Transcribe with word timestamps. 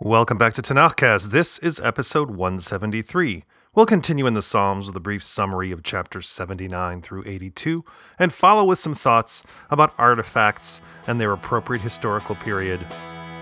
Welcome 0.00 0.38
back 0.38 0.52
to 0.52 0.62
Tanakhcast. 0.62 1.30
This 1.30 1.58
is 1.58 1.80
episode 1.80 2.30
173. 2.30 3.44
We'll 3.74 3.86
continue 3.86 4.26
in 4.26 4.34
the 4.34 4.40
Psalms 4.40 4.86
with 4.86 4.94
a 4.96 5.00
brief 5.00 5.24
summary 5.24 5.72
of 5.72 5.82
chapters 5.82 6.28
79 6.28 7.02
through 7.02 7.24
82 7.26 7.84
and 8.18 8.32
follow 8.32 8.64
with 8.64 8.78
some 8.78 8.94
thoughts 8.94 9.42
about 9.68 9.94
artifacts 9.98 10.80
and 11.06 11.20
their 11.20 11.32
appropriate 11.32 11.82
historical 11.82 12.36
period, 12.36 12.86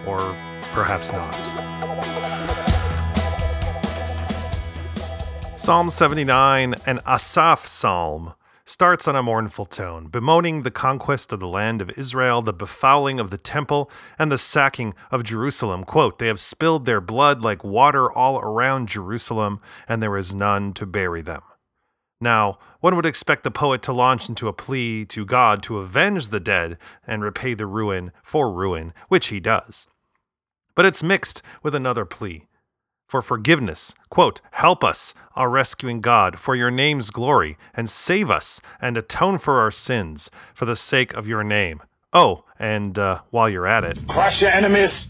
or 0.07 0.35
perhaps 0.73 1.13
not. 1.13 1.35
Psalm 5.59 5.91
79, 5.91 6.75
an 6.87 7.01
Asaph 7.07 7.67
psalm, 7.67 8.35
starts 8.67 9.07
on 9.07 9.15
a 9.15 9.23
mournful 9.23 9.67
tone, 9.67 10.07
bemoaning 10.09 10.63
the 10.63 10.71
conquest 10.71 11.33
of 11.33 11.41
the 11.41 11.49
land 11.49 11.83
of 11.83 11.91
Israel, 11.99 12.41
the 12.41 12.55
befouling 12.55 13.21
of 13.21 13.31
the 13.31 13.39
temple, 13.39 13.91
and 14.19 14.33
the 14.33 14.39
sacking 14.39 14.95
of 15.11 15.23
Jerusalem. 15.23 15.85
Quote, 15.85 16.19
They 16.19 16.29
have 16.29 16.41
spilled 16.41 16.87
their 16.87 17.01
blood 17.01 17.43
like 17.43 17.63
water 17.63 18.11
all 18.11 18.39
around 18.39 18.89
Jerusalem, 18.89 19.61
and 19.87 20.03
there 20.03 20.17
is 20.17 20.35
none 20.35 20.73
to 20.75 20.87
bury 20.87 21.21
them. 21.21 21.43
Now, 22.21 22.59
one 22.81 22.97
would 22.97 23.07
expect 23.07 23.43
the 23.43 23.51
poet 23.51 23.83
to 23.83 23.93
launch 23.93 24.29
into 24.29 24.49
a 24.49 24.53
plea 24.53 25.05
to 25.07 25.27
God 25.27 25.63
to 25.65 25.79
avenge 25.79 26.29
the 26.29 26.41
dead 26.41 26.79
and 27.07 27.23
repay 27.23 27.55
the 27.55 27.67
ruin 27.67 28.13
for 28.23 28.51
ruin, 28.51 28.95
which 29.09 29.27
he 29.27 29.41
does. 29.41 29.89
But 30.75 30.87
it's 30.87 31.03
mixed 31.03 31.43
with 31.63 31.75
another 31.75 32.05
plea 32.05 32.47
for 33.07 33.23
forgiveness. 33.23 33.95
Quote, 34.11 34.41
Help 34.53 34.83
us, 34.85 35.15
our 35.37 35.51
rescuing 35.51 36.01
God, 36.01 36.39
for 36.39 36.55
your 36.55 36.71
name's 36.71 37.11
glory, 37.11 37.57
and 37.75 37.89
save 37.89 38.31
us 38.31 38.61
and 38.81 38.97
atone 38.97 39.39
for 39.39 39.61
our 39.61 39.71
sins 39.71 40.31
for 40.55 40.65
the 40.65 40.77
sake 40.77 41.15
of 41.15 41.29
your 41.29 41.45
name. 41.45 41.83
Oh, 42.13 42.45
and 42.59 42.99
uh, 42.99 43.21
while 43.31 43.49
you're 43.49 43.67
at 43.67 43.85
it, 43.85 44.07
Crush 44.07 44.43
your 44.43 44.51
enemies, 44.51 45.09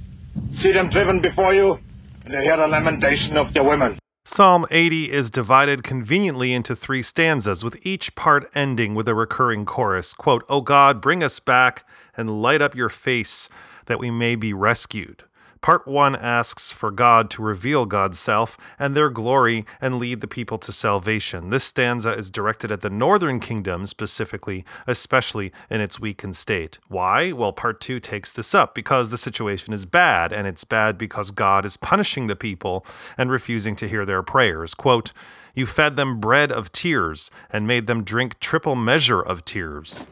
see 0.51 0.73
them 0.73 0.89
driven 0.89 1.21
before 1.21 1.55
you, 1.55 1.81
and 2.25 2.35
hear 2.35 2.57
the 2.57 2.67
lamentation 2.67 3.37
of 3.37 3.53
their 3.53 3.65
women. 3.65 3.99
Psalm 4.27 4.65
80 4.71 5.13
is 5.13 5.31
divided 5.31 5.83
conveniently 5.83 6.55
into 6.55 6.75
three 6.75 7.03
stanzas, 7.03 7.63
with 7.63 7.77
each 7.83 8.15
part 8.15 8.51
ending 8.55 8.95
with 8.95 9.07
a 9.07 9.15
recurring 9.15 9.67
chorus. 9.67 10.15
Quote, 10.15 10.43
O 10.49 10.63
God, 10.63 11.03
bring 11.03 11.23
us 11.23 11.41
back 11.41 11.87
and 12.17 12.41
light 12.41 12.63
up 12.63 12.75
your 12.75 12.89
face 12.89 13.51
that 13.85 13.99
we 13.99 14.11
may 14.11 14.35
be 14.35 14.55
rescued. 14.55 15.25
Part 15.65 15.89
1 15.89 16.15
asks 16.17 16.71
for 16.71 16.91
God 16.91 17.31
to 17.31 17.43
reveal 17.43 17.87
God's 17.87 18.19
self 18.19 18.59
and 18.79 18.95
their 18.95 19.09
glory 19.09 19.65
and 19.81 19.99
lead 19.99 20.21
the 20.21 20.29
people 20.29 20.59
to 20.59 20.71
salvation. 20.71 21.49
This 21.49 21.65
stanza 21.65 22.13
is 22.13 22.31
directed 22.31 22.71
at 22.71 22.83
the 22.83 22.91
northern 22.91 23.41
kingdom 23.41 23.87
specifically, 23.87 24.67
especially 24.87 25.53
in 25.71 25.81
its 25.81 25.99
weakened 25.99 26.37
state. 26.37 26.79
Why? 26.89 27.33
Well, 27.33 27.55
part 27.55 27.81
2 27.81 27.99
takes 27.99 28.31
this 28.31 28.55
up 28.55 28.75
because 28.75 29.09
the 29.09 29.17
situation 29.17 29.73
is 29.73 29.87
bad, 29.87 30.35
and 30.35 30.47
it's 30.47 30.65
bad 30.65 30.99
because 30.99 31.31
God 31.31 31.65
is 31.65 31.79
punishing 31.79 32.27
the 32.27 32.37
people 32.37 32.85
and 33.17 33.31
refusing 33.31 33.75
to 33.77 33.89
hear 33.89 34.05
their 34.05 34.23
prayers. 34.23 34.75
Quote, 34.75 35.15
You 35.55 35.65
fed 35.65 35.97
them 35.97 36.21
bread 36.21 36.53
of 36.53 36.73
tears 36.73 37.31
and 37.51 37.67
made 37.67 37.87
them 37.87 38.05
drink 38.05 38.39
triple 38.39 38.77
measure 38.77 39.23
of 39.23 39.47
tears. 39.47 40.07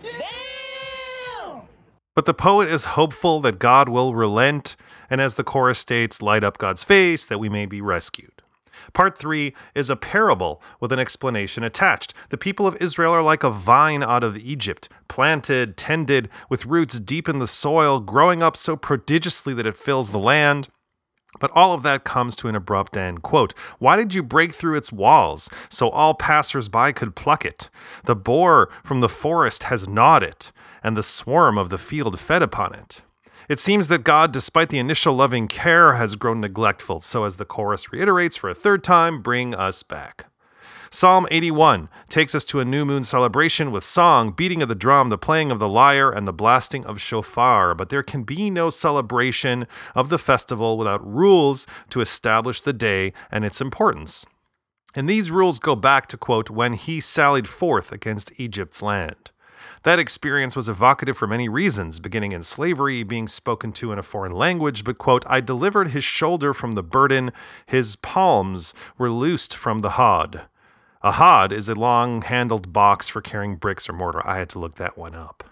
But 2.14 2.27
the 2.27 2.34
poet 2.34 2.69
is 2.69 2.84
hopeful 2.84 3.41
that 3.41 3.58
God 3.58 3.89
will 3.89 4.14
relent, 4.14 4.77
and 5.13 5.21
as 5.21 5.35
the 5.35 5.45
chorus 5.45 5.79
states, 5.79 6.23
light 6.23 6.43
up 6.43 6.57
God's 6.57 6.83
face 6.83 7.27
that 7.27 7.39
we 7.39 7.51
may 7.51 7.67
be 7.67 7.83
rescued. 7.83 8.41
Part 8.95 9.19
3 9.19 9.53
is 9.75 9.91
a 9.91 9.95
parable 9.95 10.63
with 10.81 10.91
an 10.91 10.99
explanation 10.99 11.63
attached. 11.63 12.15
The 12.31 12.39
people 12.39 12.67
of 12.67 12.81
Israel 12.81 13.13
are 13.13 13.23
like 13.23 13.45
a 13.45 13.51
vine 13.51 14.03
out 14.03 14.25
of 14.25 14.39
Egypt, 14.39 14.89
planted, 15.09 15.77
tended, 15.77 16.31
with 16.49 16.65
roots 16.65 16.99
deep 16.99 17.29
in 17.29 17.41
the 17.41 17.47
soil, 17.47 18.01
growing 18.01 18.43
up 18.43 18.57
so 18.57 18.75
prodigiously 18.75 19.53
that 19.53 19.67
it 19.67 19.77
fills 19.77 20.13
the 20.13 20.19
land. 20.19 20.71
But 21.39 21.51
all 21.51 21.75
of 21.75 21.83
that 21.83 22.05
comes 22.05 22.35
to 22.37 22.49
an 22.49 22.57
abrupt 22.57 22.97
end. 22.97 23.21
Quote, 23.23 23.53
Why 23.79 23.97
did 23.97 24.15
you 24.15 24.23
break 24.23 24.55
through 24.55 24.79
its 24.79 24.91
walls 24.91 25.51
so 25.69 25.91
all 25.91 26.15
passers 26.15 26.70
by 26.70 26.91
could 26.91 27.15
pluck 27.15 27.45
it? 27.45 27.69
The 28.05 28.17
boar 28.17 28.70
from 28.83 29.01
the 29.01 29.11
forest 29.11 29.65
has 29.65 29.86
gnawed 29.86 30.23
it, 30.23 30.53
and 30.83 30.97
the 30.97 31.03
swarm 31.03 31.59
of 31.59 31.69
the 31.69 31.77
field 31.77 32.19
fed 32.19 32.41
upon 32.41 32.75
it. 32.75 33.03
It 33.48 33.58
seems 33.58 33.89
that 33.89 34.05
God, 34.05 34.33
despite 34.33 34.69
the 34.69 34.79
initial 34.79 35.14
loving 35.14 35.48
care, 35.48 35.95
has 35.95 36.17
grown 36.17 36.41
neglectful. 36.41 37.01
So, 37.01 37.25
as 37.25 37.36
the 37.36 37.45
chorus 37.45 37.92
reiterates 37.92 38.36
for 38.36 38.48
a 38.48 38.55
third 38.55 38.85
time, 38.85 39.23
bring 39.23 39.55
us 39.55 39.83
back. 39.83 40.27
Psalm 40.95 41.27
81 41.30 41.89
takes 42.11 42.35
us 42.35 42.45
to 42.45 42.61
a 42.61 42.67
new 42.67 42.85
moon 42.85 43.03
celebration 43.03 43.73
with 43.73 43.83
song, 43.83 44.30
beating 44.30 44.61
of 44.61 44.69
the 44.69 44.75
drum, 44.75 45.08
the 45.08 45.17
playing 45.17 45.51
of 45.51 45.58
the 45.58 45.69
lyre, 45.69 46.11
and 46.11 46.29
the 46.29 46.35
blasting 46.35 46.85
of 46.85 47.01
shofar. 47.01 47.75
But 47.75 47.89
there 47.89 48.03
can 48.03 48.25
be 48.25 48.51
no 48.51 48.69
celebration 48.69 49.67
of 49.95 50.11
the 50.11 50.19
festival 50.19 50.77
without 50.77 51.03
rules 51.03 51.67
to 51.89 52.03
establish 52.03 52.61
the 52.61 52.74
day 52.74 53.14
and 53.30 53.42
its 53.42 53.59
importance. 53.59 54.27
And 54.95 55.09
these 55.09 55.30
rules 55.30 55.59
go 55.59 55.74
back 55.74 56.07
to 56.09 56.19
quote, 56.19 56.51
when 56.51 56.74
he 56.74 57.01
sallied 57.01 57.48
forth 57.48 57.91
against 57.91 58.39
Egypt's 58.39 58.83
land. 58.83 59.32
That 59.85 59.98
experience 59.98 60.55
was 60.55 60.69
evocative 60.69 61.17
for 61.17 61.27
many 61.27 61.48
reasons, 61.48 61.98
beginning 61.98 62.31
in 62.33 62.45
slavery, 62.45 63.03
being 63.03 63.27
spoken 63.27 63.73
to 63.73 63.91
in 63.91 63.98
a 63.98 64.03
foreign 64.03 64.33
language, 64.33 64.85
but, 64.85 64.98
quote, 64.98 65.25
I 65.27 65.41
delivered 65.41 65.89
his 65.89 66.05
shoulder 66.05 66.55
from 66.55 66.73
the 66.73 66.85
burden, 66.85 67.33
his 67.67 67.97
palms 67.97 68.75
were 68.97 69.11
loosed 69.11 69.57
from 69.57 69.81
the 69.81 69.91
hod. 69.91 70.42
A 71.03 71.13
hod 71.13 71.53
is 71.53 71.69
a 71.69 71.75
long 71.75 72.23
handled 72.23 72.73
box 72.73 73.09
for 73.09 73.21
carrying 73.21 73.57
bricks 73.57 73.89
or 73.89 73.92
mortar. 73.92 74.25
I 74.25 74.39
had 74.39 74.48
to 74.51 74.61
look 74.61 74.77
that 74.77 74.97
one 74.97 75.17
up. 75.17 75.42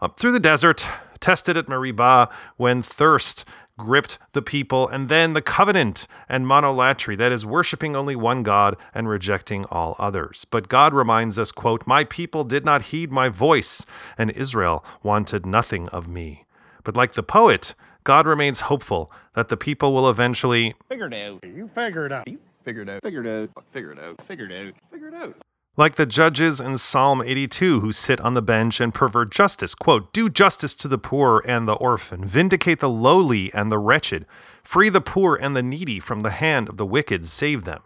Up 0.00 0.18
through 0.18 0.32
the 0.32 0.40
desert, 0.40 0.86
tested 1.20 1.58
at 1.58 1.68
Meribah 1.68 2.30
when 2.56 2.82
thirst 2.82 3.44
gripped 3.78 4.18
the 4.32 4.42
people, 4.42 4.88
and 4.88 5.08
then 5.08 5.32
the 5.32 5.42
covenant 5.42 6.06
and 6.28 6.46
monolatry, 6.46 7.16
that 7.18 7.32
is, 7.32 7.44
worshiping 7.44 7.94
only 7.94 8.16
one 8.16 8.42
God 8.42 8.76
and 8.94 9.08
rejecting 9.08 9.64
all 9.66 9.96
others. 9.98 10.46
But 10.50 10.68
God 10.68 10.94
reminds 10.94 11.38
us, 11.38 11.52
quote, 11.52 11.86
My 11.86 12.04
people 12.04 12.44
did 12.44 12.64
not 12.64 12.82
heed 12.82 13.12
my 13.12 13.28
voice, 13.28 13.84
and 14.16 14.30
Israel 14.30 14.84
wanted 15.02 15.44
nothing 15.44 15.88
of 15.88 16.08
me. 16.08 16.44
But 16.84 16.96
like 16.96 17.12
the 17.12 17.22
poet, 17.22 17.74
God 18.04 18.26
remains 18.26 18.60
hopeful 18.60 19.10
that 19.34 19.48
the 19.48 19.56
people 19.56 19.92
will 19.92 20.08
eventually 20.08 20.74
figure 20.88 21.06
it 21.06 21.14
out. 21.14 21.44
You 21.44 21.68
figure 21.74 22.06
it 22.06 22.12
out. 22.12 22.28
You 22.28 22.38
figure 22.64 22.82
it 22.82 22.88
out. 22.88 23.02
Figure 23.02 23.24
it 23.24 23.28
out. 23.28 23.64
Figure 23.72 23.92
it 23.92 23.98
out. 23.98 24.26
Figure 24.26 24.46
it 24.46 24.68
out. 24.68 24.74
Figure 24.90 25.08
it 25.08 25.14
out. 25.14 25.34
Like 25.76 25.96
the 25.96 26.06
judges 26.06 26.60
in 26.60 26.78
Psalm 26.78 27.22
82 27.24 27.80
who 27.80 27.92
sit 27.92 28.20
on 28.20 28.34
the 28.34 28.42
bench 28.42 28.80
and 28.80 28.94
pervert 28.94 29.30
justice. 29.30 29.74
Quote, 29.74 30.12
Do 30.12 30.28
justice 30.28 30.74
to 30.76 30.88
the 30.88 30.98
poor 30.98 31.42
and 31.46 31.68
the 31.68 31.74
orphan, 31.74 32.24
vindicate 32.24 32.80
the 32.80 32.88
lowly 32.88 33.52
and 33.52 33.70
the 33.70 33.78
wretched, 33.78 34.26
free 34.62 34.88
the 34.88 35.00
poor 35.00 35.36
and 35.36 35.54
the 35.54 35.62
needy 35.62 36.00
from 36.00 36.22
the 36.22 36.30
hand 36.30 36.68
of 36.68 36.76
the 36.76 36.86
wicked, 36.86 37.26
save 37.26 37.64
them. 37.64 37.82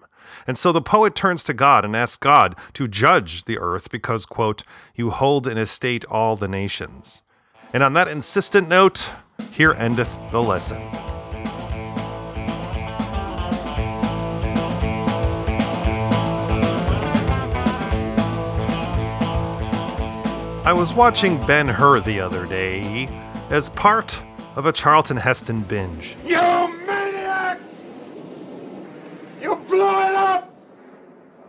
And 0.46 0.56
so 0.56 0.70
the 0.72 0.80
poet 0.80 1.14
turns 1.14 1.42
to 1.44 1.54
God 1.54 1.84
and 1.84 1.96
asks 1.96 2.16
God 2.16 2.56
to 2.74 2.86
judge 2.86 3.44
the 3.44 3.58
earth 3.58 3.90
because, 3.90 4.26
quote, 4.26 4.62
you 4.94 5.10
hold 5.10 5.46
in 5.46 5.58
estate 5.58 6.04
all 6.04 6.36
the 6.36 6.48
nations. 6.48 7.22
And 7.72 7.82
on 7.82 7.92
that 7.94 8.08
insistent 8.08 8.68
note, 8.68 9.12
here 9.50 9.72
endeth 9.72 10.16
the 10.30 10.42
lesson. 10.42 11.09
I 20.70 20.72
was 20.72 20.94
watching 20.94 21.44
Ben 21.48 21.66
Hur 21.66 21.98
the 21.98 22.20
other 22.20 22.46
day 22.46 23.08
as 23.50 23.68
part 23.70 24.22
of 24.54 24.66
a 24.66 24.72
Charlton 24.72 25.16
Heston 25.16 25.62
binge. 25.62 26.16
You 26.24 26.36
maniacs! 26.86 27.60
You 29.42 29.56
blew 29.56 29.80
it 29.80 30.14
up! 30.14 30.54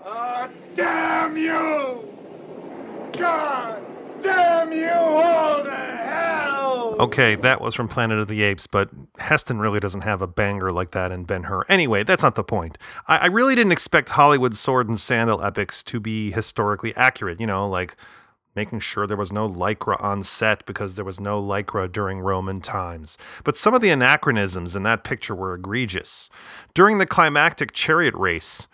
Ah, 0.03 0.49
damn 0.73 1.37
you! 1.37 2.11
God 3.11 3.85
damn 4.21 4.73
you 4.73 4.89
all 4.89 5.65
to 5.65 5.69
hell! 5.69 6.95
Okay, 6.99 7.35
that 7.35 7.62
was 7.62 7.75
from 7.75 7.88
Planet 7.88 8.17
of 8.17 8.27
the 8.27 8.41
Apes, 8.41 8.65
but 8.65 8.89
Heston 9.19 9.59
really 9.59 9.79
doesn't 9.79 10.01
have 10.01 10.24
a 10.24 10.27
banger 10.27 10.71
like 10.71 10.94
that 10.94 11.12
in 11.12 11.25
Ben 11.25 11.44
Hur. 11.44 11.63
Anyway, 11.69 12.03
that's 12.03 12.24
not 12.24 12.33
the 12.33 12.44
point. 12.44 12.75
I, 13.07 13.17
I 13.17 13.25
really 13.27 13.53
didn't 13.53 13.71
expect 13.71 14.09
Hollywood 14.09 14.56
sword 14.56 14.89
and 14.89 15.00
sandal 15.00 15.44
epics 15.44 15.83
to 15.83 16.00
be 16.00 16.31
historically 16.31 16.95
accurate, 16.95 17.39
you 17.39 17.45
know, 17.45 17.69
like 17.69 17.95
making 18.56 18.80
sure 18.80 19.07
there 19.07 19.18
was 19.18 19.31
no 19.31 19.48
lycra 19.48 20.01
on 20.03 20.24
set 20.24 20.65
because 20.65 20.95
there 20.95 21.06
was 21.06 21.19
no 21.19 21.42
lycra 21.42 21.92
during 21.92 22.19
Roman 22.19 22.62
times. 22.62 23.18
But 23.44 23.57
some 23.57 23.74
of 23.74 23.81
the 23.81 23.89
anachronisms 23.89 24.75
in 24.75 24.83
that 24.83 25.03
picture 25.03 25.36
were 25.36 25.53
egregious. 25.53 26.30
During 26.74 26.98
the 26.98 27.06
climactic 27.06 27.71
chariot 27.71 28.15
race, 28.15 28.68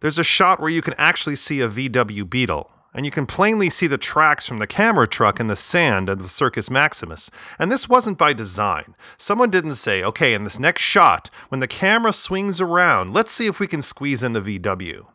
there's 0.00 0.18
a 0.18 0.24
shot 0.24 0.60
where 0.60 0.70
you 0.70 0.82
can 0.82 0.94
actually 0.98 1.36
see 1.36 1.60
a 1.60 1.68
VW 1.68 2.28
Beetle. 2.28 2.70
And 2.92 3.04
you 3.04 3.12
can 3.12 3.24
plainly 3.24 3.70
see 3.70 3.86
the 3.86 3.98
tracks 3.98 4.48
from 4.48 4.58
the 4.58 4.66
camera 4.66 5.06
truck 5.06 5.38
in 5.38 5.46
the 5.46 5.54
sand 5.54 6.08
of 6.08 6.20
the 6.20 6.28
Circus 6.28 6.68
Maximus. 6.68 7.30
And 7.56 7.70
this 7.70 7.88
wasn't 7.88 8.18
by 8.18 8.32
design. 8.32 8.96
Someone 9.16 9.48
didn't 9.48 9.76
say, 9.76 10.02
okay, 10.02 10.34
in 10.34 10.42
this 10.42 10.58
next 10.58 10.82
shot, 10.82 11.30
when 11.50 11.60
the 11.60 11.68
camera 11.68 12.12
swings 12.12 12.60
around, 12.60 13.12
let's 13.12 13.30
see 13.30 13.46
if 13.46 13.60
we 13.60 13.68
can 13.68 13.80
squeeze 13.80 14.24
in 14.24 14.32
the 14.32 14.40
VW. 14.40 15.06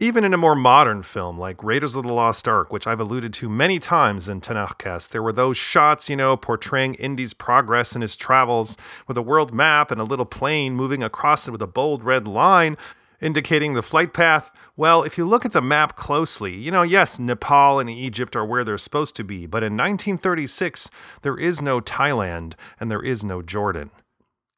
Even 0.00 0.24
in 0.24 0.34
a 0.34 0.38
more 0.38 0.56
modern 0.56 1.04
film 1.04 1.38
like 1.38 1.62
Raiders 1.62 1.94
of 1.94 2.02
the 2.02 2.12
Lost 2.12 2.48
Ark, 2.48 2.72
which 2.72 2.84
I've 2.84 2.98
alluded 2.98 3.32
to 3.34 3.48
many 3.48 3.78
times 3.78 4.28
in 4.28 4.40
Tanakhcast, 4.40 5.10
there 5.10 5.22
were 5.22 5.32
those 5.32 5.56
shots, 5.56 6.10
you 6.10 6.16
know, 6.16 6.36
portraying 6.36 6.94
Indy's 6.94 7.32
progress 7.32 7.94
in 7.94 8.02
his 8.02 8.16
travels 8.16 8.76
with 9.06 9.16
a 9.16 9.22
world 9.22 9.54
map 9.54 9.92
and 9.92 10.00
a 10.00 10.04
little 10.04 10.26
plane 10.26 10.74
moving 10.74 11.04
across 11.04 11.46
it 11.46 11.52
with 11.52 11.62
a 11.62 11.68
bold 11.68 12.02
red 12.02 12.26
line 12.26 12.76
indicating 13.20 13.74
the 13.74 13.82
flight 13.82 14.12
path. 14.12 14.50
Well, 14.76 15.04
if 15.04 15.16
you 15.16 15.24
look 15.24 15.44
at 15.44 15.52
the 15.52 15.62
map 15.62 15.94
closely, 15.94 16.56
you 16.56 16.72
know, 16.72 16.82
yes, 16.82 17.20
Nepal 17.20 17.78
and 17.78 17.88
Egypt 17.88 18.34
are 18.34 18.44
where 18.44 18.64
they're 18.64 18.78
supposed 18.78 19.14
to 19.14 19.24
be, 19.24 19.46
but 19.46 19.62
in 19.62 19.74
1936, 19.74 20.90
there 21.22 21.38
is 21.38 21.62
no 21.62 21.80
Thailand 21.80 22.54
and 22.80 22.90
there 22.90 23.02
is 23.02 23.22
no 23.22 23.42
Jordan. 23.42 23.92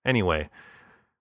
Anyway, 0.02 0.48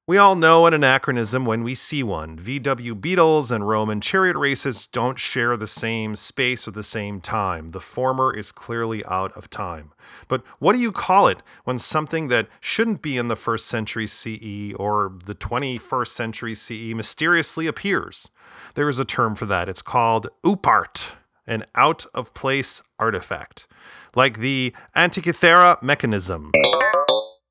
we 0.08 0.20
all 0.20 0.36
know 0.36 0.68
an 0.68 0.74
anachronism 0.74 1.46
when 1.46 1.64
we 1.64 1.74
see 1.74 2.04
one. 2.04 2.38
VW 2.38 3.02
Beetles 3.02 3.52
and 3.52 3.68
Roman 3.68 4.00
chariot 4.00 4.38
races 4.38 4.86
don't 4.86 5.18
share 5.18 5.58
the 5.58 5.66
same 5.66 6.16
space 6.16 6.68
or 6.68 6.72
the 6.72 6.84
same 6.84 7.20
time. 7.20 7.70
The 7.70 7.82
former 7.82 8.32
is 8.32 8.52
clearly 8.52 9.04
out 9.06 9.36
of 9.36 9.50
time. 9.50 9.94
But 10.28 10.44
what 10.60 10.74
do 10.74 10.80
you 10.80 10.92
call 10.92 11.28
it 11.28 11.42
when 11.64 11.80
something 11.80 12.28
that 12.28 12.48
shouldn't 12.60 13.02
be 13.02 13.18
in 13.18 13.30
the 13.30 13.36
first 13.36 13.66
century 13.66 14.06
CE 14.06 14.74
or 14.76 15.14
the 15.26 15.34
21st 15.34 16.08
century 16.08 16.54
CE 16.54 16.94
mysteriously 16.94 17.66
appears? 17.66 18.30
There 18.76 18.90
is 18.90 19.00
a 19.00 19.06
term 19.06 19.34
for 19.34 19.48
that. 19.48 19.68
It's 19.68 19.82
called 19.82 20.28
oopart, 20.44 21.14
an 21.48 21.66
out 21.74 22.06
of 22.14 22.36
place 22.36 22.84
artifact, 23.00 23.66
like 24.14 24.38
the 24.38 24.72
Antikythera 24.96 25.82
mechanism. 25.82 26.52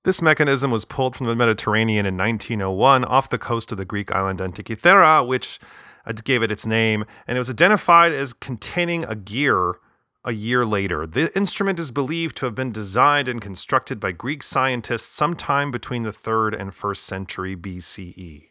This 0.04 0.20
mechanism 0.20 0.70
was 0.70 0.84
pulled 0.84 1.16
from 1.16 1.26
the 1.26 1.34
Mediterranean 1.34 2.04
in 2.04 2.18
1901 2.18 3.06
off 3.06 3.30
the 3.30 3.38
coast 3.38 3.72
of 3.72 3.78
the 3.78 3.86
Greek 3.86 4.12
island 4.12 4.38
Antikythera, 4.38 5.26
which 5.26 5.58
uh, 6.04 6.12
gave 6.12 6.42
it 6.42 6.52
its 6.52 6.66
name, 6.66 7.06
and 7.26 7.36
it 7.36 7.40
was 7.40 7.48
identified 7.48 8.12
as 8.12 8.34
containing 8.34 9.04
a 9.04 9.14
gear 9.14 9.76
a 10.22 10.32
year 10.32 10.66
later. 10.66 11.06
The 11.06 11.34
instrument 11.34 11.78
is 11.78 11.90
believed 11.90 12.36
to 12.36 12.44
have 12.44 12.54
been 12.54 12.70
designed 12.70 13.28
and 13.28 13.40
constructed 13.40 13.98
by 13.98 14.12
Greek 14.12 14.42
scientists 14.42 15.08
sometime 15.08 15.70
between 15.70 16.02
the 16.02 16.10
3rd 16.10 16.60
and 16.60 16.72
1st 16.72 16.96
century 16.98 17.56
BCE. 17.56 18.48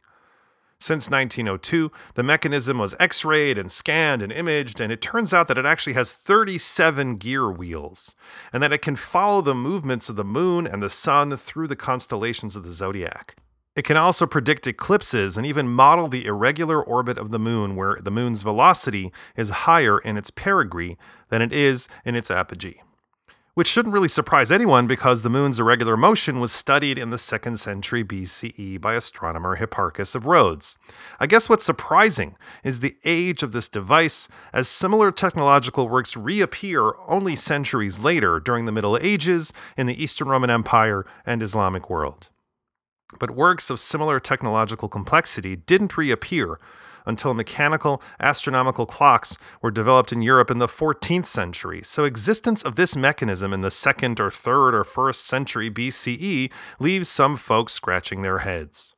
Since 0.83 1.09
1902, 1.09 1.93
the 2.15 2.23
mechanism 2.23 2.77
was 2.77 2.93
x 2.99 3.23
rayed 3.23 3.57
and 3.57 3.71
scanned 3.71 4.21
and 4.21 4.33
imaged, 4.33 4.81
and 4.81 4.91
it 4.91 4.99
turns 5.01 5.33
out 5.33 5.47
that 5.47 5.57
it 5.57 5.65
actually 5.65 5.93
has 5.93 6.11
37 6.11 7.15
gear 7.15 7.49
wheels, 7.49 8.17
and 8.51 8.61
that 8.61 8.73
it 8.73 8.81
can 8.81 8.97
follow 8.97 9.39
the 9.39 9.55
movements 9.55 10.09
of 10.09 10.17
the 10.17 10.25
moon 10.25 10.67
and 10.67 10.83
the 10.83 10.89
sun 10.89 11.37
through 11.37 11.67
the 11.67 11.77
constellations 11.77 12.57
of 12.57 12.63
the 12.63 12.73
zodiac. 12.73 13.37
It 13.77 13.85
can 13.85 13.95
also 13.95 14.27
predict 14.27 14.67
eclipses 14.67 15.37
and 15.37 15.47
even 15.47 15.69
model 15.69 16.09
the 16.09 16.25
irregular 16.25 16.83
orbit 16.83 17.17
of 17.17 17.29
the 17.29 17.39
moon, 17.39 17.77
where 17.77 17.97
the 18.01 18.11
moon's 18.11 18.43
velocity 18.43 19.13
is 19.37 19.63
higher 19.63 19.99
in 19.99 20.17
its 20.17 20.31
perigee 20.31 20.97
than 21.29 21.41
it 21.41 21.53
is 21.53 21.87
in 22.03 22.13
its 22.13 22.29
apogee 22.29 22.81
which 23.53 23.67
shouldn't 23.67 23.93
really 23.93 24.07
surprise 24.07 24.51
anyone 24.51 24.87
because 24.87 25.21
the 25.21 25.29
moon's 25.29 25.59
irregular 25.59 25.95
motion 25.95 26.39
was 26.39 26.51
studied 26.51 26.97
in 26.97 27.11
the 27.11 27.17
2nd 27.17 27.57
century 27.59 28.03
BCE 28.03 28.81
by 28.81 28.95
astronomer 28.95 29.57
Hipparchus 29.57 30.15
of 30.15 30.25
Rhodes. 30.25 30.77
I 31.19 31.27
guess 31.27 31.47
what's 31.47 31.63
surprising 31.63 32.35
is 32.63 32.79
the 32.79 32.95
age 33.05 33.43
of 33.43 33.51
this 33.51 33.69
device, 33.69 34.27
as 34.51 34.67
similar 34.67 35.11
technological 35.11 35.87
works 35.87 36.17
reappear 36.17 36.93
only 37.07 37.35
centuries 37.35 37.99
later 37.99 38.39
during 38.39 38.65
the 38.65 38.71
Middle 38.71 38.97
Ages 38.97 39.53
in 39.77 39.85
the 39.85 40.01
Eastern 40.01 40.29
Roman 40.29 40.49
Empire 40.49 41.05
and 41.25 41.43
Islamic 41.43 41.89
world. 41.89 42.29
But 43.19 43.31
works 43.31 43.69
of 43.69 43.79
similar 43.79 44.19
technological 44.19 44.89
complexity 44.89 45.55
didn't 45.55 45.97
reappear 45.97 46.59
until 47.05 47.33
mechanical 47.33 48.01
astronomical 48.19 48.85
clocks 48.85 49.37
were 49.61 49.71
developed 49.71 50.11
in 50.11 50.21
Europe 50.21 50.49
in 50.49 50.59
the 50.59 50.67
14th 50.67 51.25
century. 51.25 51.81
So 51.83 52.03
existence 52.03 52.61
of 52.61 52.75
this 52.75 52.95
mechanism 52.95 53.53
in 53.53 53.61
the 53.61 53.69
2nd 53.69 54.19
or 54.19 54.29
3rd 54.29 54.73
or 54.73 54.83
1st 54.83 55.15
century 55.15 55.69
BCE 55.69 56.51
leaves 56.79 57.09
some 57.09 57.37
folks 57.37 57.73
scratching 57.73 58.21
their 58.21 58.39
heads. 58.39 58.93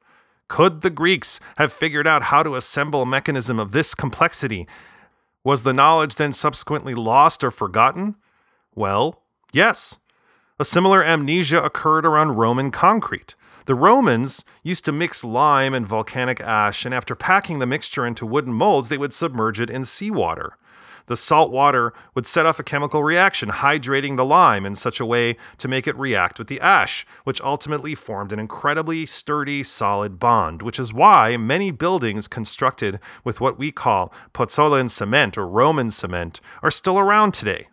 Could 0.48 0.82
the 0.82 0.90
Greeks 0.90 1.40
have 1.58 1.74
figured 1.74 2.08
out 2.08 2.24
how 2.24 2.44
to 2.44 2.56
assemble 2.56 3.02
a 3.02 3.06
mechanism 3.06 3.60
of 3.60 3.72
this 3.72 3.96
complexity? 3.96 4.68
Was 5.44 5.64
the 5.64 5.74
knowledge 5.74 6.16
then 6.16 6.32
subsequently 6.32 6.94
lost 6.94 7.44
or 7.44 7.52
forgotten? 7.52 8.16
Well, 8.74 9.24
yes. 9.52 10.00
A 10.60 10.66
similar 10.66 11.04
amnesia 11.04 11.62
occurred 11.62 12.06
around 12.06 12.36
Roman 12.36 12.72
concrete. 12.72 13.36
The 13.66 13.76
Romans 13.76 14.46
used 14.62 14.86
to 14.86 14.92
mix 14.92 15.24
lime 15.24 15.74
and 15.74 15.88
volcanic 15.88 16.40
ash, 16.40 16.86
and 16.86 16.94
after 16.94 17.16
packing 17.16 17.58
the 17.58 17.66
mixture 17.66 18.06
into 18.06 18.26
wooden 18.26 18.54
molds, 18.54 18.90
they 18.90 18.98
would 18.98 19.14
submerge 19.14 19.60
it 19.60 19.72
in 19.72 19.86
seawater. 19.86 20.56
The 21.08 21.18
salt 21.18 21.52
water 21.52 21.94
would 22.14 22.28
set 22.28 22.46
off 22.46 22.60
a 22.60 22.64
chemical 22.64 23.04
reaction, 23.04 23.50
hydrating 23.50 24.18
the 24.18 24.26
lime 24.26 24.66
in 24.66 24.76
such 24.76 25.00
a 25.00 25.06
way 25.06 25.36
to 25.58 25.68
make 25.68 25.88
it 25.88 25.98
react 25.98 26.38
with 26.38 26.48
the 26.48 26.60
ash, 26.62 27.06
which 27.24 27.42
ultimately 27.42 27.96
formed 27.96 28.32
an 28.32 28.40
incredibly 28.40 29.06
sturdy, 29.06 29.64
solid 29.64 30.20
bond, 30.20 30.62
which 30.62 30.80
is 30.80 30.94
why 30.94 31.38
many 31.38 31.72
buildings 31.72 32.28
constructed 32.28 33.00
with 33.24 33.40
what 33.40 33.58
we 33.58 33.72
call 33.72 34.14
pozzolan 34.34 34.90
cement 34.90 35.38
or 35.38 35.48
Roman 35.48 35.92
cement 35.92 36.40
are 36.64 36.72
still 36.72 36.98
around 36.98 37.34
today. 37.34 37.68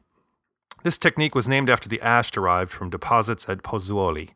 This 0.82 0.98
technique 0.98 1.34
was 1.34 1.48
named 1.48 1.70
after 1.70 1.88
the 1.88 2.00
ash 2.00 2.30
derived 2.30 2.72
from 2.72 2.90
deposits 2.90 3.48
at 3.48 3.62
Pozzuoli. 3.62 4.30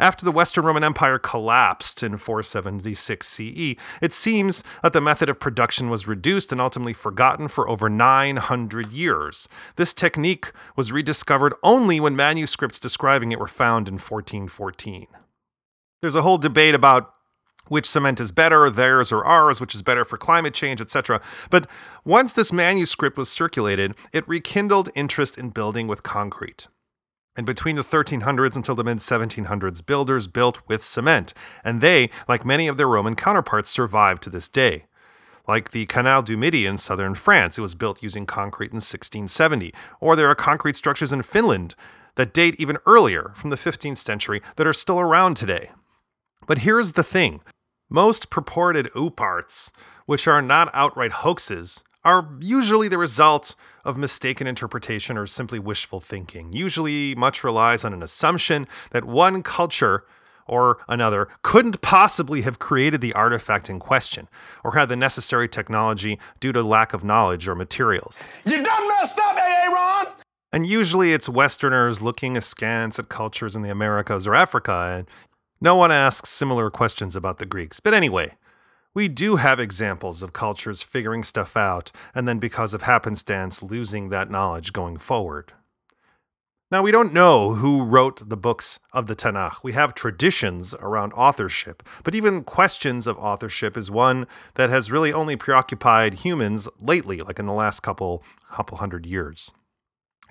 After 0.00 0.24
the 0.24 0.32
Western 0.32 0.64
Roman 0.64 0.82
Empire 0.82 1.18
collapsed 1.18 2.02
in 2.02 2.16
476 2.16 3.28
CE, 3.28 3.76
it 4.00 4.14
seems 4.14 4.64
that 4.82 4.94
the 4.94 5.00
method 5.02 5.28
of 5.28 5.38
production 5.38 5.90
was 5.90 6.08
reduced 6.08 6.50
and 6.52 6.60
ultimately 6.60 6.94
forgotten 6.94 7.48
for 7.48 7.68
over 7.68 7.90
900 7.90 8.92
years. 8.92 9.46
This 9.76 9.92
technique 9.92 10.52
was 10.74 10.90
rediscovered 10.90 11.52
only 11.62 12.00
when 12.00 12.16
manuscripts 12.16 12.80
describing 12.80 13.30
it 13.30 13.38
were 13.38 13.46
found 13.46 13.88
in 13.88 13.96
1414. 13.96 15.06
There's 16.00 16.14
a 16.14 16.22
whole 16.22 16.38
debate 16.38 16.74
about 16.74 17.12
which 17.68 17.84
cement 17.84 18.20
is 18.20 18.32
better, 18.32 18.70
theirs 18.70 19.12
or 19.12 19.22
ours, 19.26 19.60
which 19.60 19.74
is 19.74 19.82
better 19.82 20.06
for 20.06 20.16
climate 20.16 20.54
change, 20.54 20.80
etc. 20.80 21.20
But 21.50 21.66
once 22.06 22.32
this 22.32 22.54
manuscript 22.54 23.18
was 23.18 23.28
circulated, 23.28 23.94
it 24.14 24.26
rekindled 24.26 24.88
interest 24.94 25.36
in 25.36 25.50
building 25.50 25.86
with 25.88 26.02
concrete. 26.02 26.68
And 27.36 27.46
between 27.46 27.76
the 27.76 27.82
1300s 27.82 28.56
until 28.56 28.74
the 28.74 28.84
mid 28.84 28.98
1700s, 28.98 29.84
builders 29.84 30.26
built 30.26 30.66
with 30.68 30.82
cement, 30.82 31.32
and 31.64 31.80
they, 31.80 32.10
like 32.28 32.44
many 32.44 32.66
of 32.66 32.76
their 32.76 32.88
Roman 32.88 33.14
counterparts, 33.14 33.70
survived 33.70 34.22
to 34.24 34.30
this 34.30 34.48
day. 34.48 34.86
Like 35.46 35.70
the 35.70 35.86
Canal 35.86 36.22
du 36.22 36.36
Midi 36.36 36.66
in 36.66 36.78
southern 36.78 37.14
France, 37.14 37.58
it 37.58 37.62
was 37.62 37.74
built 37.74 38.02
using 38.02 38.26
concrete 38.26 38.72
in 38.72 38.76
1670. 38.76 39.72
Or 40.00 40.16
there 40.16 40.28
are 40.28 40.34
concrete 40.34 40.76
structures 40.76 41.12
in 41.12 41.22
Finland 41.22 41.74
that 42.16 42.34
date 42.34 42.56
even 42.58 42.78
earlier, 42.86 43.32
from 43.34 43.50
the 43.50 43.56
15th 43.56 43.98
century, 43.98 44.42
that 44.56 44.66
are 44.66 44.72
still 44.72 45.00
around 45.00 45.36
today. 45.36 45.70
But 46.46 46.58
here's 46.58 46.92
the 46.92 47.04
thing 47.04 47.40
most 47.88 48.30
purported 48.30 48.86
ooparts, 48.92 49.72
which 50.06 50.28
are 50.28 50.42
not 50.42 50.70
outright 50.72 51.12
hoaxes, 51.12 51.82
are 52.04 52.28
usually 52.40 52.88
the 52.88 52.98
result 52.98 53.54
of 53.84 53.96
mistaken 53.96 54.46
interpretation 54.46 55.18
or 55.18 55.26
simply 55.26 55.58
wishful 55.58 56.00
thinking. 56.00 56.52
Usually, 56.52 57.14
much 57.14 57.44
relies 57.44 57.84
on 57.84 57.92
an 57.92 58.02
assumption 58.02 58.66
that 58.90 59.04
one 59.04 59.42
culture 59.42 60.04
or 60.46 60.78
another 60.88 61.28
couldn't 61.42 61.80
possibly 61.80 62.42
have 62.42 62.58
created 62.58 63.00
the 63.00 63.12
artifact 63.12 63.70
in 63.70 63.78
question 63.78 64.28
or 64.64 64.72
had 64.72 64.88
the 64.88 64.96
necessary 64.96 65.48
technology 65.48 66.18
due 66.40 66.52
to 66.52 66.62
lack 66.62 66.92
of 66.92 67.04
knowledge 67.04 67.46
or 67.46 67.54
materials. 67.54 68.26
You 68.44 68.62
done 68.62 68.88
messed 68.88 69.18
up, 69.18 69.36
Aaron! 69.36 70.12
And 70.52 70.66
usually 70.66 71.12
it's 71.12 71.28
Westerners 71.28 72.02
looking 72.02 72.36
askance 72.36 72.98
at 72.98 73.08
cultures 73.08 73.54
in 73.54 73.62
the 73.62 73.70
Americas 73.70 74.26
or 74.26 74.34
Africa, 74.34 74.96
and 74.98 75.08
no 75.60 75.76
one 75.76 75.92
asks 75.92 76.28
similar 76.28 76.70
questions 76.70 77.14
about 77.14 77.38
the 77.38 77.46
Greeks. 77.46 77.78
But 77.78 77.94
anyway, 77.94 78.34
we 78.94 79.08
do 79.08 79.36
have 79.36 79.60
examples 79.60 80.22
of 80.22 80.32
cultures 80.32 80.82
figuring 80.82 81.24
stuff 81.24 81.56
out 81.56 81.92
and 82.14 82.26
then, 82.26 82.38
because 82.38 82.74
of 82.74 82.82
happenstance, 82.82 83.62
losing 83.62 84.08
that 84.08 84.30
knowledge 84.30 84.72
going 84.72 84.96
forward. 84.96 85.52
Now, 86.72 86.82
we 86.82 86.92
don't 86.92 87.12
know 87.12 87.54
who 87.54 87.82
wrote 87.82 88.28
the 88.28 88.36
books 88.36 88.78
of 88.92 89.08
the 89.08 89.16
Tanakh. 89.16 89.64
We 89.64 89.72
have 89.72 89.92
traditions 89.92 90.72
around 90.74 91.12
authorship, 91.14 91.82
but 92.04 92.14
even 92.14 92.44
questions 92.44 93.08
of 93.08 93.18
authorship 93.18 93.76
is 93.76 93.90
one 93.90 94.28
that 94.54 94.70
has 94.70 94.92
really 94.92 95.12
only 95.12 95.34
preoccupied 95.34 96.14
humans 96.14 96.68
lately, 96.78 97.22
like 97.22 97.40
in 97.40 97.46
the 97.46 97.52
last 97.52 97.80
couple, 97.80 98.22
couple 98.52 98.78
hundred 98.78 99.04
years. 99.04 99.52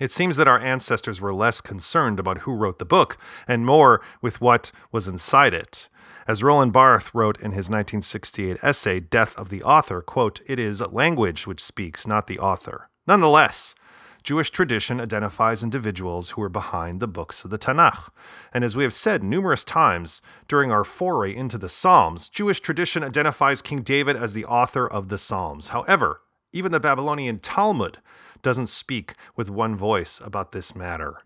It 0.00 0.10
seems 0.10 0.36
that 0.36 0.48
our 0.48 0.58
ancestors 0.58 1.20
were 1.20 1.34
less 1.34 1.60
concerned 1.60 2.18
about 2.18 2.38
who 2.38 2.54
wrote 2.54 2.78
the 2.78 2.86
book 2.86 3.18
and 3.46 3.66
more 3.66 4.00
with 4.22 4.40
what 4.40 4.72
was 4.90 5.06
inside 5.06 5.52
it. 5.52 5.89
As 6.28 6.42
Roland 6.42 6.72
Barthes 6.72 7.14
wrote 7.14 7.36
in 7.36 7.52
his 7.52 7.68
1968 7.68 8.58
essay, 8.62 9.00
Death 9.00 9.36
of 9.36 9.48
the 9.48 9.62
Author, 9.62 10.02
quote, 10.02 10.40
it 10.46 10.58
is 10.58 10.80
language 10.92 11.46
which 11.46 11.62
speaks, 11.62 12.06
not 12.06 12.26
the 12.26 12.38
author. 12.38 12.90
Nonetheless, 13.06 13.74
Jewish 14.22 14.50
tradition 14.50 15.00
identifies 15.00 15.62
individuals 15.62 16.30
who 16.30 16.42
are 16.42 16.50
behind 16.50 17.00
the 17.00 17.08
books 17.08 17.42
of 17.42 17.50
the 17.50 17.58
Tanakh. 17.58 18.10
And 18.52 18.64
as 18.64 18.76
we 18.76 18.82
have 18.82 18.92
said 18.92 19.22
numerous 19.22 19.64
times 19.64 20.20
during 20.46 20.70
our 20.70 20.84
foray 20.84 21.34
into 21.34 21.56
the 21.56 21.70
Psalms, 21.70 22.28
Jewish 22.28 22.60
tradition 22.60 23.02
identifies 23.02 23.62
King 23.62 23.80
David 23.80 24.16
as 24.16 24.32
the 24.32 24.44
author 24.44 24.86
of 24.86 25.08
the 25.08 25.18
Psalms. 25.18 25.68
However, 25.68 26.20
even 26.52 26.70
the 26.70 26.80
Babylonian 26.80 27.38
Talmud 27.38 27.98
doesn't 28.42 28.66
speak 28.66 29.14
with 29.36 29.50
one 29.50 29.76
voice 29.76 30.20
about 30.22 30.52
this 30.52 30.74
matter. 30.74 31.22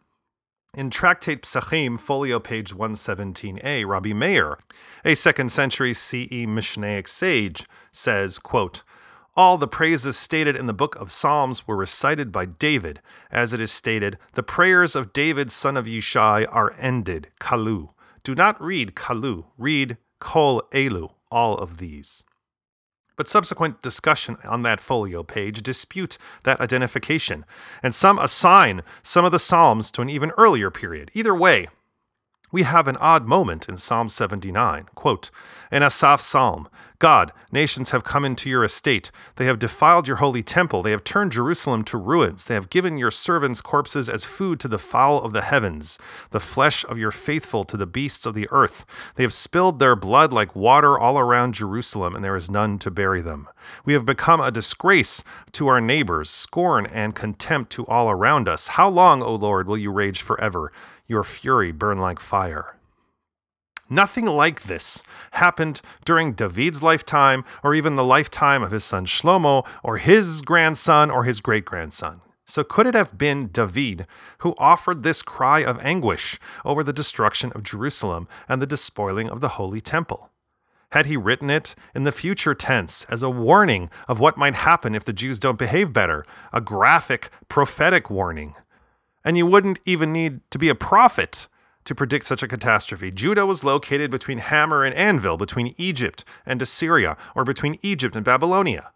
In 0.77 0.91
Tractate 0.91 1.43
Psachim, 1.43 2.01
folio 2.01 2.41
page 2.41 2.75
117a, 2.75 3.87
Rabbi 3.87 4.13
Meir, 4.13 4.59
a 5.05 5.15
second 5.15 5.53
century 5.53 5.95
CE 5.95 6.47
Mishnaic 6.47 7.07
sage, 7.07 7.65
says, 7.93 8.41
quote, 8.41 8.83
all 9.37 9.57
the 9.57 9.69
praises 9.69 10.17
stated 10.17 10.57
in 10.57 10.67
the 10.67 10.73
book 10.73 10.97
of 10.97 11.13
Psalms 11.13 11.67
were 11.69 11.77
recited 11.77 12.33
by 12.33 12.47
David, 12.47 13.01
as 13.31 13.53
it 13.53 13.61
is 13.61 13.71
stated, 13.71 14.19
The 14.33 14.43
prayers 14.43 14.97
of 14.97 15.13
David, 15.13 15.53
son 15.53 15.77
of 15.77 15.87
Yishai, 15.87 16.47
are 16.51 16.75
ended, 16.77 17.29
Kalu. 17.41 17.91
Do 18.25 18.35
not 18.35 18.61
read 18.61 18.97
Kalu, 18.97 19.45
read 19.57 19.97
Kol 20.19 20.63
Elu, 20.73 21.13
all 21.31 21.57
of 21.57 21.79
these. 21.79 22.25
But 23.17 23.29
subsequent 23.29 23.81
discussion 23.81 24.39
on 24.45 24.63
that 24.63 24.81
folio 24.81 25.23
page 25.23 25.63
dispute 25.63 26.19
that 26.43 26.61
identification, 26.61 27.45
and 27.83 27.95
some 27.95 28.19
assign 28.19 28.83
some 29.03 29.25
of 29.25 29.33
the 29.33 29.39
Psalms 29.39 29.93
to 29.93 30.03
an 30.03 30.11
even 30.11 30.33
earlier 30.37 30.71
period. 30.71 31.11
Either 31.15 31.35
way, 31.35 31.69
we 32.55 32.63
have 32.63 32.87
an 32.87 32.97
odd 32.99 33.27
moment 33.27 33.69
in 33.69 33.77
Psalm 33.77 34.09
79. 34.09 34.87
Quote, 34.95 35.33
in 35.73 35.83
Asaph's 35.83 36.25
psalm, 36.25 36.69
God, 37.01 37.33
nations 37.51 37.91
have 37.91 38.05
come 38.05 38.25
into 38.25 38.49
your 38.49 38.63
estate. 38.63 39.11
They 39.35 39.47
have 39.47 39.59
defiled 39.59 40.07
your 40.07 40.19
holy 40.19 40.45
temple. 40.45 40.81
They 40.81 40.93
have 40.93 41.03
turned 41.03 41.33
Jerusalem 41.33 41.83
to 41.85 41.99
ruins. 41.99 42.45
They 42.45 42.55
have 42.55 42.71
given 42.71 42.97
your 42.97 43.11
servants' 43.11 43.61
corpses 43.61 44.09
as 44.09 44.25
food 44.25 44.61
to 44.61 44.69
the 44.69 44.79
fowl 44.79 45.21
of 45.21 45.33
the 45.33 45.43
heavens, 45.43 45.99
the 46.31 46.39
flesh 46.39 46.85
of 46.85 46.97
your 46.97 47.11
faithful 47.11 47.65
to 47.65 47.77
the 47.77 47.89
beasts 47.89 48.25
of 48.25 48.35
the 48.35 48.47
earth. 48.53 48.87
They 49.17 49.25
have 49.25 49.33
spilled 49.33 49.81
their 49.81 49.97
blood 49.97 50.33
like 50.33 50.55
water 50.55 50.97
all 50.97 51.19
around 51.19 51.55
Jerusalem, 51.55 52.15
and 52.15 52.25
there 52.25 52.37
is 52.37 52.49
none 52.49 52.79
to 52.79 52.91
bury 52.91 53.21
them. 53.21 53.49
We 53.85 53.95
have 53.95 54.07
become 54.07 54.41
a 54.41 54.53
disgrace 54.53 55.25
to 55.53 55.67
our 55.67 55.81
neighbors, 55.81 56.31
scorn 56.31 56.87
and 56.87 57.17
contempt 57.17 57.73
to 57.73 57.87
all 57.87 58.09
around 58.11 58.47
us. 58.47 58.69
How 58.69 58.89
long, 58.89 59.23
O 59.23 59.35
Lord, 59.35 59.67
will 59.67 59.79
you 59.79 59.91
rage 59.91 60.23
forever? 60.23 60.71
Your 61.07 61.25
fury 61.25 61.73
burn 61.73 61.99
like 61.99 62.19
fire. 62.19 62.77
Nothing 63.91 64.25
like 64.25 64.63
this 64.63 65.03
happened 65.33 65.83
during 66.05 66.33
David's 66.33 66.83
lifetime 66.83 67.45
or 67.63 67.75
even 67.75 67.97
the 67.97 68.05
lifetime 68.05 68.63
of 68.63 68.71
his 68.71 68.83
son 68.83 69.05
Shlomo 69.05 69.67
or 69.83 69.99
his 69.99 70.41
grandson 70.41 71.11
or 71.11 71.25
his 71.25 71.41
great 71.41 71.67
grandson. 71.67 72.23
So, 72.47 72.65
could 72.65 72.87
it 72.87 72.95
have 72.95 73.17
been 73.17 73.49
David 73.49 74.07
who 74.39 74.55
offered 74.59 75.03
this 75.03 75.23
cry 75.23 75.61
of 75.61 75.79
anguish 75.85 76.39
over 76.65 76.83
the 76.83 76.93
destruction 76.93 77.53
of 77.55 77.63
Jerusalem 77.63 78.29
and 78.49 78.61
the 78.61 78.67
despoiling 78.67 79.31
of 79.31 79.41
the 79.41 79.51
Holy 79.51 79.81
Temple? 79.81 80.31
Had 80.93 81.07
he 81.07 81.17
written 81.17 81.51
it 81.51 81.75
in 81.95 82.05
the 82.05 82.13
future 82.13 82.55
tense 82.55 83.05
as 83.11 83.23
a 83.23 83.31
warning 83.31 83.91
of 84.09 84.21
what 84.21 84.37
might 84.37 84.55
happen 84.55 84.95
if 84.95 85.05
the 85.05 85.13
Jews 85.13 85.39
don't 85.39 85.59
behave 85.59 85.93
better, 85.93 86.25
a 86.53 86.61
graphic, 86.61 87.31
prophetic 87.49 88.09
warning? 88.11 88.55
And 89.25 89.39
you 89.39 89.47
wouldn't 89.47 89.81
even 89.85 90.13
need 90.13 90.41
to 90.51 90.59
be 90.59 90.69
a 90.69 90.75
prophet 90.75 91.49
to 91.85 91.95
predict 91.95 92.25
such 92.25 92.43
a 92.43 92.49
catastrophe. 92.49 93.11
Judah 93.11 93.47
was 93.47 93.65
located 93.65 94.11
between 94.11 94.39
hammer 94.39 94.85
and 94.85 94.95
anvil, 94.95 95.37
between 95.37 95.75
Egypt 95.77 96.25
and 96.47 96.61
Assyria, 96.61 97.17
or 97.35 97.45
between 97.45 97.79
Egypt 97.83 98.17
and 98.17 98.25
Babylonia. 98.25 98.93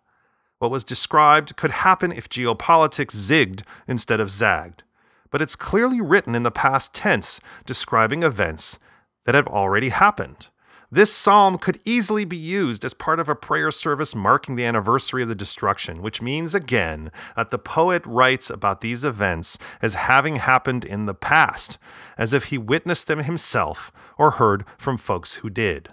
What 0.59 0.71
was 0.71 0.85
described 0.85 1.57
could 1.57 1.71
happen 1.71 2.13
if 2.13 2.29
geopolitics 2.29 3.15
zigged 3.15 3.63
instead 3.87 4.21
of 4.21 4.31
zagged. 4.31 4.83
But 5.31 5.43
it's 5.43 5.57
clearly 5.57 6.01
written 6.01 6.35
in 6.35 6.43
the 6.43 6.51
past 6.51 6.95
tense, 6.95 7.41
describing 7.67 8.23
events 8.23 8.79
that 9.25 9.35
have 9.35 9.47
already 9.47 9.91
happened. 9.91 10.49
This 10.91 11.13
psalm 11.13 11.59
could 11.59 11.81
easily 11.85 12.25
be 12.25 12.39
used 12.39 12.83
as 12.83 12.95
part 12.95 13.21
of 13.21 13.29
a 13.29 13.35
prayer 13.35 13.71
service 13.71 14.15
marking 14.15 14.57
the 14.57 14.65
anniversary 14.65 15.23
of 15.23 15.29
the 15.29 15.35
destruction, 15.35 16.01
which 16.01 16.23
means 16.23 16.55
again 16.55 17.11
that 17.37 17.51
the 17.51 17.59
poet 17.59 18.03
writes 18.07 18.49
about 18.49 18.81
these 18.81 19.05
events 19.05 19.59
as 19.83 19.93
having 19.93 20.37
happened 20.37 20.87
in 20.87 21.05
the 21.05 21.13
past, 21.13 21.77
as 22.17 22.33
if 22.33 22.45
he 22.45 22.57
witnessed 22.57 23.07
them 23.07 23.23
himself 23.23 23.93
or 24.17 24.33
heard 24.33 24.65
from 24.79 24.97
folks 24.97 25.35
who 25.37 25.51
did. 25.51 25.91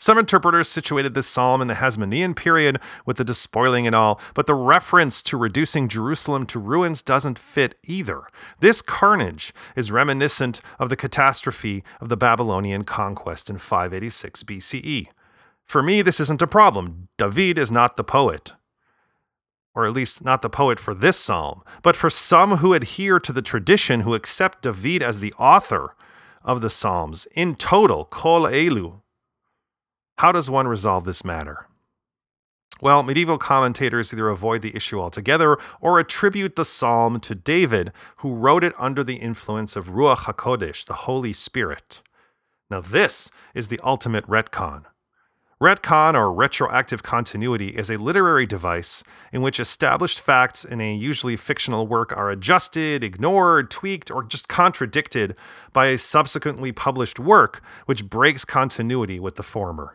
Some 0.00 0.16
interpreters 0.16 0.68
situated 0.68 1.14
this 1.14 1.26
psalm 1.26 1.60
in 1.60 1.66
the 1.66 1.74
Hasmonean 1.74 2.36
period 2.36 2.78
with 3.04 3.16
the 3.16 3.24
despoiling 3.24 3.84
and 3.84 3.96
all, 3.96 4.20
but 4.32 4.46
the 4.46 4.54
reference 4.54 5.22
to 5.24 5.36
reducing 5.36 5.88
Jerusalem 5.88 6.46
to 6.46 6.60
ruins 6.60 7.02
doesn't 7.02 7.38
fit 7.38 7.74
either. 7.84 8.22
This 8.60 8.80
carnage 8.80 9.52
is 9.74 9.90
reminiscent 9.90 10.60
of 10.78 10.88
the 10.88 10.96
catastrophe 10.96 11.82
of 12.00 12.08
the 12.08 12.16
Babylonian 12.16 12.84
conquest 12.84 13.50
in 13.50 13.58
586 13.58 14.44
BCE. 14.44 15.08
For 15.66 15.82
me, 15.82 16.00
this 16.00 16.20
isn't 16.20 16.42
a 16.42 16.46
problem. 16.46 17.08
David 17.18 17.58
is 17.58 17.72
not 17.72 17.96
the 17.96 18.04
poet. 18.04 18.54
Or 19.74 19.84
at 19.84 19.92
least 19.92 20.24
not 20.24 20.42
the 20.42 20.48
poet 20.48 20.78
for 20.78 20.94
this 20.94 21.16
psalm, 21.16 21.62
but 21.82 21.96
for 21.96 22.08
some 22.08 22.58
who 22.58 22.72
adhere 22.72 23.18
to 23.18 23.32
the 23.32 23.42
tradition 23.42 24.00
who 24.00 24.14
accept 24.14 24.62
David 24.62 25.02
as 25.02 25.18
the 25.18 25.34
author 25.34 25.96
of 26.44 26.60
the 26.60 26.70
psalms. 26.70 27.26
In 27.34 27.56
total, 27.56 28.04
Kol 28.04 28.42
Elu, 28.44 29.02
how 30.18 30.32
does 30.32 30.50
one 30.50 30.66
resolve 30.66 31.04
this 31.04 31.24
matter? 31.24 31.66
Well, 32.80 33.02
medieval 33.02 33.38
commentators 33.38 34.12
either 34.12 34.28
avoid 34.28 34.62
the 34.62 34.74
issue 34.74 35.00
altogether 35.00 35.58
or 35.80 35.98
attribute 35.98 36.56
the 36.56 36.64
psalm 36.64 37.18
to 37.20 37.34
David, 37.34 37.92
who 38.18 38.34
wrote 38.34 38.62
it 38.62 38.72
under 38.78 39.02
the 39.02 39.16
influence 39.16 39.76
of 39.76 39.90
Ruach 39.90 40.32
HaKodesh, 40.32 40.86
the 40.86 40.94
Holy 40.94 41.32
Spirit. 41.32 42.02
Now, 42.70 42.80
this 42.80 43.30
is 43.54 43.68
the 43.68 43.80
ultimate 43.82 44.26
retcon. 44.26 44.84
Retcon, 45.60 46.14
or 46.14 46.32
retroactive 46.32 47.02
continuity, 47.02 47.70
is 47.70 47.90
a 47.90 47.96
literary 47.96 48.46
device 48.46 49.02
in 49.32 49.42
which 49.42 49.58
established 49.58 50.20
facts 50.20 50.64
in 50.64 50.80
a 50.80 50.94
usually 50.94 51.36
fictional 51.36 51.88
work 51.88 52.16
are 52.16 52.30
adjusted, 52.30 53.02
ignored, 53.02 53.68
tweaked, 53.68 54.08
or 54.08 54.22
just 54.22 54.48
contradicted 54.48 55.34
by 55.72 55.86
a 55.86 55.98
subsequently 55.98 56.70
published 56.70 57.18
work 57.18 57.60
which 57.86 58.08
breaks 58.08 58.44
continuity 58.44 59.18
with 59.18 59.34
the 59.34 59.42
former. 59.42 59.94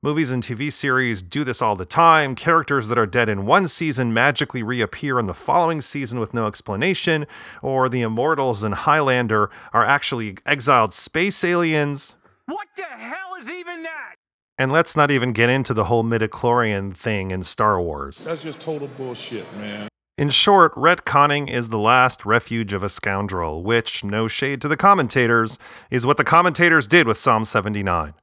Movies 0.00 0.30
and 0.30 0.44
TV 0.44 0.70
series 0.70 1.22
do 1.22 1.42
this 1.42 1.60
all 1.60 1.74
the 1.74 1.84
time. 1.84 2.36
Characters 2.36 2.86
that 2.86 2.96
are 2.96 3.04
dead 3.04 3.28
in 3.28 3.46
one 3.46 3.66
season 3.66 4.14
magically 4.14 4.62
reappear 4.62 5.18
in 5.18 5.26
the 5.26 5.34
following 5.34 5.80
season 5.80 6.20
with 6.20 6.32
no 6.32 6.46
explanation, 6.46 7.26
or 7.62 7.88
the 7.88 8.02
Immortals 8.02 8.62
in 8.62 8.70
Highlander 8.70 9.50
are 9.72 9.84
actually 9.84 10.36
exiled 10.46 10.94
space 10.94 11.42
aliens. 11.42 12.14
What 12.46 12.68
the 12.76 12.84
hell 12.84 13.34
is 13.40 13.50
even 13.50 13.82
that? 13.82 14.14
And 14.56 14.70
let's 14.70 14.94
not 14.94 15.10
even 15.10 15.32
get 15.32 15.50
into 15.50 15.74
the 15.74 15.86
whole 15.86 16.04
midichlorian 16.04 16.96
thing 16.96 17.32
in 17.32 17.42
Star 17.42 17.82
Wars. 17.82 18.24
That's 18.24 18.44
just 18.44 18.60
total 18.60 18.86
bullshit, 18.86 19.52
man. 19.56 19.88
In 20.16 20.30
short, 20.30 20.72
retconning 20.76 21.50
is 21.50 21.70
the 21.70 21.78
last 21.78 22.24
refuge 22.24 22.72
of 22.72 22.84
a 22.84 22.88
scoundrel, 22.88 23.64
which, 23.64 24.04
no 24.04 24.28
shade 24.28 24.60
to 24.60 24.68
the 24.68 24.76
commentators, 24.76 25.58
is 25.90 26.06
what 26.06 26.18
the 26.18 26.24
commentators 26.24 26.86
did 26.86 27.08
with 27.08 27.18
Psalm 27.18 27.44
79. 27.44 28.14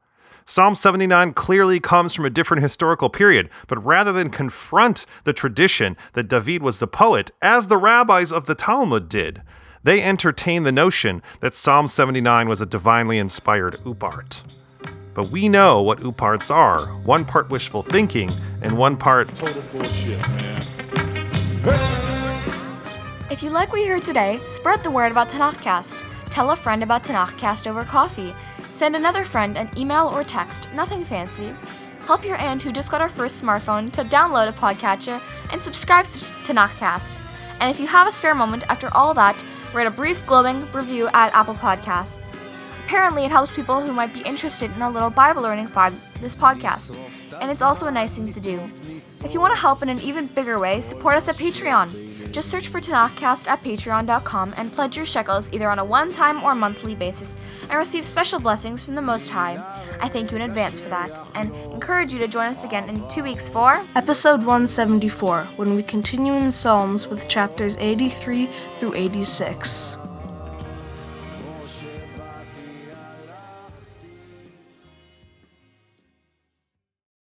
Psalm 0.47 0.75
79 0.75 1.33
clearly 1.33 1.79
comes 1.79 2.13
from 2.13 2.23
a 2.23 2.29
different 2.29 2.61
historical 2.61 3.09
period, 3.09 3.49
but 3.65 3.83
rather 3.83 4.11
than 4.11 4.29
confront 4.29 5.07
the 5.23 5.33
tradition 5.33 5.97
that 6.13 6.27
David 6.27 6.61
was 6.61 6.77
the 6.77 6.85
poet, 6.85 7.31
as 7.41 7.65
the 7.65 7.79
rabbis 7.79 8.31
of 8.31 8.45
the 8.45 8.53
Talmud 8.53 9.09
did, 9.09 9.41
they 9.81 10.03
entertain 10.03 10.61
the 10.61 10.71
notion 10.71 11.23
that 11.39 11.55
Psalm 11.55 11.87
79 11.87 12.47
was 12.47 12.61
a 12.61 12.67
divinely 12.67 13.17
inspired 13.17 13.79
oopart. 13.85 14.43
But 15.15 15.31
we 15.31 15.49
know 15.49 15.81
what 15.81 16.01
ooparts 16.01 16.53
are 16.53 16.85
one 16.97 17.25
part 17.25 17.49
wishful 17.49 17.81
thinking 17.81 18.31
and 18.61 18.77
one 18.77 18.97
part 18.97 19.33
Total 19.33 19.63
bullshit, 19.71 20.19
man. 20.19 20.63
If 23.31 23.41
you 23.41 23.49
like 23.49 23.71
what 23.71 23.81
you 23.81 23.87
heard 23.87 24.05
today, 24.05 24.37
spread 24.45 24.83
the 24.83 24.91
word 24.91 25.11
about 25.11 25.29
Tanakhcast. 25.29 26.03
Tell 26.29 26.51
a 26.51 26.55
friend 26.55 26.83
about 26.83 27.03
Tanakhcast 27.03 27.65
over 27.65 27.83
coffee. 27.83 28.35
Send 28.75 28.93
another 28.93 29.23
friend 29.23 29.57
an 29.57 29.69
email 29.77 30.09
or 30.09 30.21
text, 30.25 30.67
nothing 30.73 31.05
fancy. 31.05 31.55
Help 32.01 32.25
your 32.25 32.35
aunt 32.35 32.61
who 32.61 32.73
just 32.73 32.91
got 32.91 32.99
her 32.99 33.07
first 33.07 33.41
smartphone 33.41 33.89
to 33.93 34.03
download 34.03 34.49
a 34.49 34.51
podcatcher 34.51 35.21
and 35.53 35.61
subscribe 35.61 36.05
to 36.07 36.25
Tanakhcast. 36.43 37.17
And 37.61 37.71
if 37.71 37.79
you 37.79 37.87
have 37.87 38.05
a 38.05 38.11
spare 38.11 38.35
moment 38.35 38.65
after 38.67 38.93
all 38.93 39.13
that, 39.13 39.45
write 39.73 39.87
a 39.87 39.91
brief 39.91 40.27
glowing 40.27 40.69
review 40.73 41.07
at 41.13 41.33
Apple 41.33 41.53
Podcasts. 41.53 42.37
Apparently, 42.83 43.23
it 43.23 43.31
helps 43.31 43.55
people 43.55 43.79
who 43.79 43.93
might 43.93 44.13
be 44.13 44.19
interested 44.23 44.69
in 44.75 44.81
a 44.81 44.89
little 44.89 45.09
Bible 45.09 45.41
learning 45.41 45.67
find 45.67 45.95
this 46.19 46.35
podcast, 46.35 46.99
and 47.41 47.49
it's 47.49 47.61
also 47.61 47.87
a 47.87 47.91
nice 47.91 48.11
thing 48.11 48.29
to 48.29 48.41
do. 48.41 48.59
If 49.23 49.33
you 49.33 49.39
want 49.39 49.53
to 49.53 49.59
help 49.59 49.83
in 49.83 49.89
an 49.89 50.01
even 50.01 50.27
bigger 50.27 50.59
way, 50.59 50.81
support 50.81 51.15
us 51.15 51.29
at 51.29 51.37
Patreon. 51.37 52.14
Just 52.35 52.49
search 52.49 52.67
for 52.67 52.81
Tanakhcast 52.81 53.47
at 53.47 53.63
patreon.com 53.63 54.55
and 54.57 54.69
pledge 54.73 54.97
your 54.97 55.05
shekels 55.05 55.49
either 55.53 55.69
on 55.69 55.79
a 55.79 55.85
one 55.85 56.11
time 56.11 56.43
or 56.43 56.53
monthly 56.53 56.93
basis 56.93 57.33
and 57.69 57.75
receive 57.75 58.03
special 58.03 58.41
blessings 58.41 58.83
from 58.83 58.95
the 58.95 59.01
Most 59.01 59.29
High. 59.29 59.55
I 60.01 60.09
thank 60.09 60.31
you 60.31 60.35
in 60.35 60.41
advance 60.41 60.77
for 60.77 60.89
that 60.89 61.17
and 61.33 61.55
encourage 61.71 62.11
you 62.11 62.19
to 62.19 62.27
join 62.27 62.47
us 62.47 62.65
again 62.65 62.89
in 62.89 63.07
two 63.07 63.23
weeks 63.23 63.47
for 63.47 63.81
Episode 63.95 64.39
174, 64.39 65.45
when 65.55 65.77
we 65.77 65.83
continue 65.83 66.33
in 66.33 66.51
Psalms 66.51 67.07
with 67.07 67.29
chapters 67.29 67.77
83 67.77 68.47
through 68.79 68.95
86. 68.95 69.95